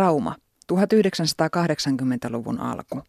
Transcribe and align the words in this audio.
Rauma, 0.00 0.36
1980-luvun 0.72 2.60
alku. 2.60 3.02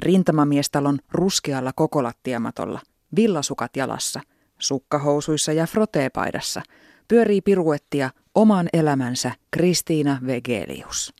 Rintamamiestalon 0.00 0.98
ruskealla 1.12 1.72
kokolattiamatolla, 1.74 2.80
villasukat 3.16 3.76
jalassa, 3.76 4.20
sukkahousuissa 4.58 5.52
ja 5.52 5.66
froteepaidassa, 5.66 6.62
pyörii 7.08 7.40
piruettia 7.40 8.10
oman 8.34 8.68
elämänsä 8.72 9.32
Kristiina 9.50 10.18
Vegelius. 10.26 11.14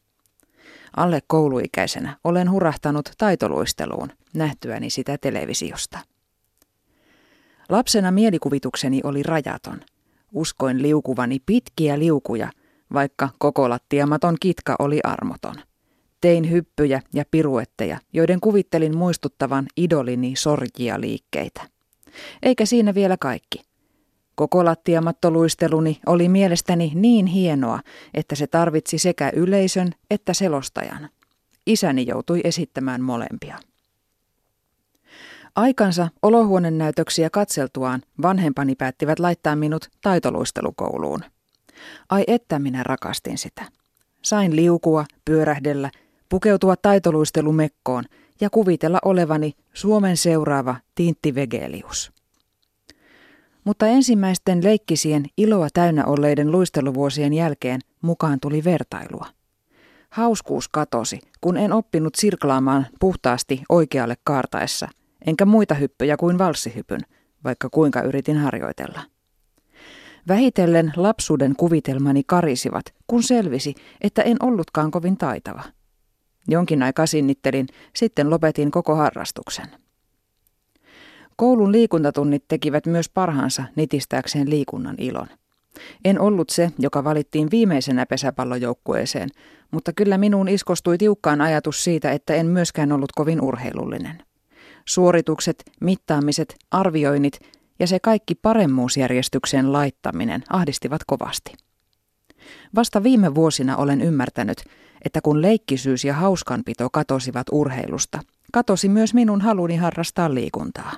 Alle 0.96 1.20
kouluikäisenä 1.26 2.16
olen 2.24 2.50
hurahtanut 2.50 3.10
taitoluisteluun, 3.18 4.08
nähtyäni 4.34 4.90
sitä 4.90 5.18
televisiosta. 5.18 5.98
Lapsena 7.68 8.10
mielikuvitukseni 8.10 9.00
oli 9.04 9.22
rajaton. 9.22 9.80
Uskoin 10.32 10.82
liukuvani 10.82 11.38
pitkiä 11.46 11.98
liukuja, 11.98 12.50
vaikka 12.92 13.28
koko 13.38 13.68
lattiamaton 13.68 14.36
kitka 14.40 14.76
oli 14.78 15.00
armoton. 15.04 15.54
Tein 16.20 16.50
hyppyjä 16.50 17.02
ja 17.14 17.24
piruetteja, 17.30 17.98
joiden 18.12 18.40
kuvittelin 18.40 18.96
muistuttavan 18.96 19.66
idolini 19.76 20.36
sorjia 20.36 21.00
liikkeitä. 21.00 21.62
Eikä 22.42 22.66
siinä 22.66 22.94
vielä 22.94 23.16
kaikki. 23.16 23.62
Koko 24.34 24.64
lattiamattoluisteluni 24.64 26.00
oli 26.06 26.28
mielestäni 26.28 26.92
niin 26.94 27.26
hienoa, 27.26 27.80
että 28.14 28.34
se 28.34 28.46
tarvitsi 28.46 28.98
sekä 28.98 29.32
yleisön 29.34 29.92
että 30.10 30.34
selostajan. 30.34 31.08
Isäni 31.66 32.06
joutui 32.06 32.40
esittämään 32.44 33.02
molempia. 33.02 33.58
Aikansa 35.56 36.08
olohuonenäytöksiä 36.22 37.30
katseltuaan 37.30 38.02
vanhempani 38.22 38.74
päättivät 38.74 39.18
laittaa 39.18 39.56
minut 39.56 39.88
taitoluistelukouluun. 40.02 41.20
Ai 42.08 42.24
että 42.26 42.58
minä 42.58 42.82
rakastin 42.82 43.38
sitä. 43.38 43.64
Sain 44.22 44.56
liukua, 44.56 45.04
pyörähdellä, 45.24 45.90
pukeutua 46.28 46.76
taitoluistelumekkoon 46.76 48.04
ja 48.40 48.50
kuvitella 48.50 48.98
olevani 49.04 49.52
Suomen 49.74 50.16
seuraava 50.16 50.76
Tintti 50.94 51.34
Vegelius. 51.34 52.12
Mutta 53.64 53.86
ensimmäisten 53.86 54.64
leikkisien 54.64 55.24
iloa 55.36 55.68
täynnä 55.74 56.04
olleiden 56.04 56.52
luisteluvuosien 56.52 57.34
jälkeen 57.34 57.80
mukaan 58.02 58.40
tuli 58.40 58.64
vertailua. 58.64 59.26
Hauskuus 60.10 60.68
katosi, 60.68 61.18
kun 61.40 61.56
en 61.56 61.72
oppinut 61.72 62.14
sirklaamaan 62.14 62.86
puhtaasti 63.00 63.62
oikealle 63.68 64.16
kaartaessa, 64.24 64.88
enkä 65.26 65.46
muita 65.46 65.74
hyppyjä 65.74 66.16
kuin 66.16 66.38
valssihypyn, 66.38 67.00
vaikka 67.44 67.68
kuinka 67.70 68.02
yritin 68.02 68.36
harjoitella. 68.36 69.02
Vähitellen 70.28 70.92
lapsuuden 70.96 71.56
kuvitelmani 71.56 72.22
karisivat, 72.26 72.84
kun 73.06 73.22
selvisi, 73.22 73.74
että 74.00 74.22
en 74.22 74.36
ollutkaan 74.42 74.90
kovin 74.90 75.16
taitava. 75.16 75.62
Jonkin 76.48 76.82
aikaa 76.82 77.06
sinnittelin, 77.06 77.66
sitten 77.96 78.30
lopetin 78.30 78.70
koko 78.70 78.94
harrastuksen. 78.94 79.66
Koulun 81.36 81.72
liikuntatunnit 81.72 82.44
tekivät 82.48 82.86
myös 82.86 83.08
parhaansa 83.08 83.64
nitistääkseen 83.76 84.50
liikunnan 84.50 84.94
ilon. 84.98 85.26
En 86.04 86.20
ollut 86.20 86.50
se, 86.50 86.70
joka 86.78 87.04
valittiin 87.04 87.50
viimeisenä 87.50 88.06
pesäpallojoukkueeseen, 88.06 89.28
mutta 89.70 89.92
kyllä 89.92 90.18
minuun 90.18 90.48
iskostui 90.48 90.98
tiukkaan 90.98 91.40
ajatus 91.40 91.84
siitä, 91.84 92.12
että 92.12 92.34
en 92.34 92.46
myöskään 92.46 92.92
ollut 92.92 93.12
kovin 93.12 93.40
urheilullinen. 93.40 94.22
Suoritukset, 94.84 95.62
mittaamiset, 95.80 96.56
arvioinnit 96.70 97.40
ja 97.78 97.86
se 97.86 97.98
kaikki 98.00 98.34
paremmuusjärjestykseen 98.34 99.72
laittaminen 99.72 100.42
ahdistivat 100.48 101.00
kovasti. 101.06 101.54
Vasta 102.74 103.02
viime 103.02 103.34
vuosina 103.34 103.76
olen 103.76 104.00
ymmärtänyt, 104.00 104.64
että 105.04 105.20
kun 105.20 105.42
leikkisyys 105.42 106.04
ja 106.04 106.14
hauskanpito 106.14 106.90
katosivat 106.90 107.46
urheilusta, 107.52 108.20
katosi 108.52 108.88
myös 108.88 109.14
minun 109.14 109.40
haluni 109.40 109.76
harrastaa 109.76 110.34
liikuntaa. 110.34 110.92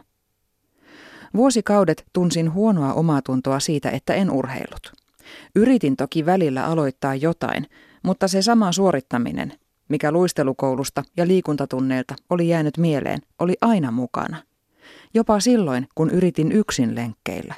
Vuosikaudet 1.34 2.04
tunsin 2.12 2.52
huonoa 2.52 2.92
omatuntoa 2.92 3.60
siitä, 3.60 3.90
että 3.90 4.14
en 4.14 4.30
urheillut. 4.30 4.92
Yritin 5.54 5.96
toki 5.96 6.26
välillä 6.26 6.66
aloittaa 6.66 7.14
jotain, 7.14 7.66
mutta 8.02 8.28
se 8.28 8.42
sama 8.42 8.72
suorittaminen, 8.72 9.52
mikä 9.88 10.12
luistelukoulusta 10.12 11.04
ja 11.16 11.26
liikuntatunneilta 11.26 12.14
oli 12.30 12.48
jäänyt 12.48 12.78
mieleen, 12.78 13.20
oli 13.38 13.54
aina 13.60 13.90
mukana. 13.90 14.36
Jopa 15.14 15.40
silloin, 15.40 15.88
kun 15.94 16.10
yritin 16.10 16.52
yksin 16.52 16.94
lenkkeillä. 16.94 17.54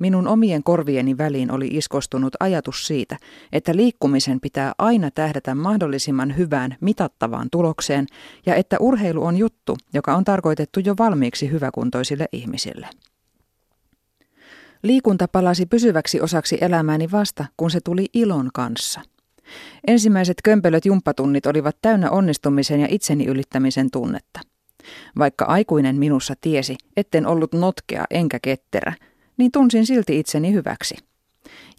Minun 0.00 0.28
omien 0.28 0.62
korvieni 0.62 1.18
väliin 1.18 1.50
oli 1.50 1.66
iskostunut 1.66 2.34
ajatus 2.40 2.86
siitä, 2.86 3.16
että 3.52 3.76
liikkumisen 3.76 4.40
pitää 4.40 4.72
aina 4.78 5.10
tähdätä 5.10 5.54
mahdollisimman 5.54 6.36
hyvään, 6.36 6.76
mitattavaan 6.80 7.48
tulokseen 7.52 8.06
ja 8.46 8.54
että 8.54 8.76
urheilu 8.80 9.24
on 9.24 9.36
juttu, 9.36 9.76
joka 9.94 10.14
on 10.14 10.24
tarkoitettu 10.24 10.80
jo 10.80 10.94
valmiiksi 10.98 11.50
hyväkuntoisille 11.50 12.26
ihmisille. 12.32 12.88
Liikunta 14.82 15.28
palasi 15.28 15.66
pysyväksi 15.66 16.20
osaksi 16.20 16.58
elämääni 16.60 17.10
vasta, 17.10 17.44
kun 17.56 17.70
se 17.70 17.80
tuli 17.80 18.06
ilon 18.14 18.50
kanssa. 18.54 19.00
Ensimmäiset 19.86 20.36
kömpelöt 20.44 20.84
jumppatunnit 20.84 21.46
olivat 21.46 21.76
täynnä 21.82 22.10
onnistumisen 22.10 22.80
ja 22.80 22.86
itseni 22.90 23.26
ylittämisen 23.26 23.90
tunnetta. 23.90 24.40
Vaikka 25.18 25.44
aikuinen 25.44 25.96
minussa 25.96 26.34
tiesi, 26.40 26.76
etten 26.96 27.26
ollut 27.26 27.52
notkea 27.52 28.04
enkä 28.10 28.38
ketterä, 28.42 28.92
niin 29.36 29.52
tunsin 29.52 29.86
silti 29.86 30.18
itseni 30.18 30.52
hyväksi. 30.52 30.96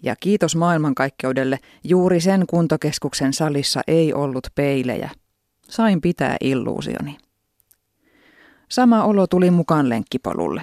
Ja 0.02 0.16
kiitos 0.16 0.56
maailmankaikkeudelle, 0.56 1.58
juuri 1.84 2.20
sen 2.20 2.44
kuntokeskuksen 2.46 3.32
salissa 3.32 3.80
ei 3.86 4.14
ollut 4.14 4.46
peilejä. 4.54 5.10
Sain 5.68 6.00
pitää 6.00 6.36
illuusioni. 6.40 7.16
Sama 8.68 9.04
olo 9.04 9.26
tuli 9.26 9.50
mukaan 9.50 9.88
lenkkipolulle. 9.88 10.62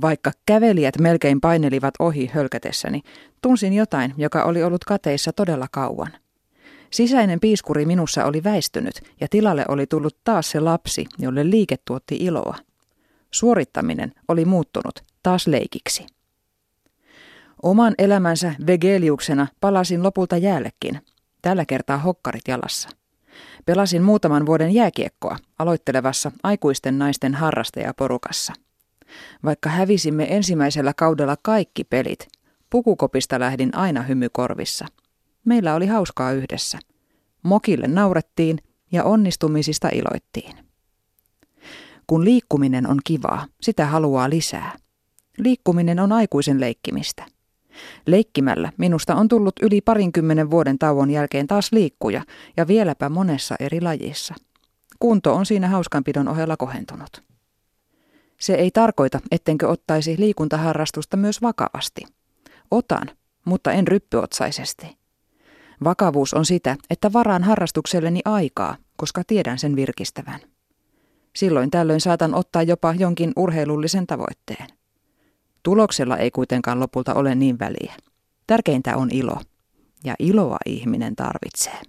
Vaikka 0.00 0.32
kävelijät 0.46 0.98
melkein 0.98 1.40
painelivat 1.40 1.94
ohi 1.98 2.30
hölkätessäni, 2.34 3.00
tunsin 3.42 3.72
jotain, 3.72 4.14
joka 4.16 4.44
oli 4.44 4.62
ollut 4.62 4.84
kateissa 4.84 5.32
todella 5.32 5.66
kauan. 5.72 6.12
Sisäinen 6.90 7.40
piiskuri 7.40 7.84
minussa 7.84 8.24
oli 8.24 8.44
väistynyt 8.44 8.94
ja 9.20 9.26
tilalle 9.30 9.64
oli 9.68 9.86
tullut 9.86 10.16
taas 10.24 10.50
se 10.50 10.60
lapsi, 10.60 11.06
jolle 11.18 11.50
liike 11.50 11.76
tuotti 11.84 12.16
iloa. 12.16 12.56
Suorittaminen 13.30 14.12
oli 14.28 14.44
muuttunut 14.44 15.02
taas 15.22 15.46
leikiksi. 15.46 16.06
Oman 17.62 17.94
elämänsä 17.98 18.54
vegeliuksena 18.66 19.46
palasin 19.60 20.02
lopulta 20.02 20.36
jäällekin, 20.36 21.00
tällä 21.42 21.64
kertaa 21.64 21.98
hokkarit 21.98 22.48
jalassa. 22.48 22.88
Pelasin 23.66 24.02
muutaman 24.02 24.46
vuoden 24.46 24.74
jääkiekkoa 24.74 25.36
aloittelevassa 25.58 26.32
aikuisten 26.42 26.98
naisten 26.98 27.34
harrastajaporukassa. 27.34 28.52
Vaikka 29.44 29.70
hävisimme 29.70 30.36
ensimmäisellä 30.36 30.92
kaudella 30.96 31.36
kaikki 31.42 31.84
pelit, 31.84 32.28
pukukopista 32.70 33.40
lähdin 33.40 33.76
aina 33.76 34.02
hymykorvissa. 34.02 34.86
Meillä 35.44 35.74
oli 35.74 35.86
hauskaa 35.86 36.32
yhdessä. 36.32 36.78
Mokille 37.42 37.86
naurettiin 37.86 38.58
ja 38.92 39.04
onnistumisista 39.04 39.88
iloittiin. 39.92 40.56
Kun 42.06 42.24
liikkuminen 42.24 42.86
on 42.86 42.98
kivaa, 43.04 43.46
sitä 43.60 43.86
haluaa 43.86 44.30
lisää. 44.30 44.72
Liikkuminen 45.38 46.00
on 46.00 46.12
aikuisen 46.12 46.60
leikkimistä. 46.60 47.26
Leikkimällä 48.06 48.72
minusta 48.76 49.14
on 49.14 49.28
tullut 49.28 49.54
yli 49.62 49.80
parinkymmenen 49.80 50.50
vuoden 50.50 50.78
tauon 50.78 51.10
jälkeen 51.10 51.46
taas 51.46 51.72
liikkuja 51.72 52.22
ja 52.56 52.66
vieläpä 52.66 53.08
monessa 53.08 53.54
eri 53.60 53.80
lajissa. 53.80 54.34
Kunto 54.98 55.34
on 55.34 55.46
siinä 55.46 55.68
hauskanpidon 55.68 56.28
ohella 56.28 56.56
kohentunut. 56.56 57.22
Se 58.40 58.54
ei 58.54 58.70
tarkoita, 58.70 59.20
ettenkö 59.30 59.68
ottaisi 59.68 60.16
liikuntaharrastusta 60.18 61.16
myös 61.16 61.42
vakavasti. 61.42 62.04
Otan, 62.70 63.10
mutta 63.44 63.72
en 63.72 63.88
ryppyotsaisesti. 63.88 64.99
Vakavuus 65.84 66.34
on 66.34 66.44
sitä, 66.44 66.76
että 66.90 67.12
varaan 67.12 67.42
harrastukselleni 67.42 68.20
aikaa, 68.24 68.76
koska 68.96 69.22
tiedän 69.26 69.58
sen 69.58 69.76
virkistävän. 69.76 70.40
Silloin 71.36 71.70
tällöin 71.70 72.00
saatan 72.00 72.34
ottaa 72.34 72.62
jopa 72.62 72.94
jonkin 72.98 73.32
urheilullisen 73.36 74.06
tavoitteen. 74.06 74.66
Tuloksella 75.62 76.16
ei 76.16 76.30
kuitenkaan 76.30 76.80
lopulta 76.80 77.14
ole 77.14 77.34
niin 77.34 77.58
väliä. 77.58 77.94
Tärkeintä 78.46 78.96
on 78.96 79.10
ilo. 79.12 79.36
Ja 80.04 80.14
iloa 80.18 80.56
ihminen 80.66 81.16
tarvitsee. 81.16 81.80